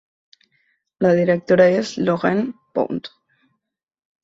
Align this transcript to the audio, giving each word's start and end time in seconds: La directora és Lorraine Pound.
La 1.07 1.11
directora 1.19 1.69
és 1.83 1.93
Lorraine 2.09 2.49
Pound. 2.79 3.13